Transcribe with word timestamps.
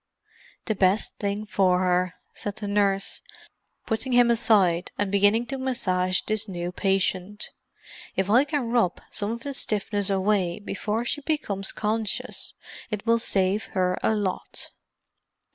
"The 0.65 0.73
best 0.73 1.15
thing 1.19 1.45
for 1.45 1.81
her," 1.81 2.15
said 2.33 2.55
the 2.55 2.67
nurse, 2.67 3.21
putting 3.85 4.13
him 4.13 4.31
aside 4.31 4.89
and 4.97 5.11
beginning 5.11 5.45
to 5.53 5.59
massage 5.59 6.21
this 6.25 6.47
new 6.47 6.71
patient. 6.71 7.51
"If 8.15 8.27
I 8.27 8.43
can 8.45 8.71
rub 8.71 8.99
some 9.11 9.29
of 9.29 9.43
the 9.43 9.53
stiffness 9.53 10.09
away 10.09 10.57
before 10.57 11.05
she 11.05 11.21
becomes 11.21 11.71
conscious 11.71 12.55
it 12.89 13.05
will 13.05 13.19
save 13.19 13.65
her 13.77 13.99
a 14.01 14.15
lot. 14.15 14.71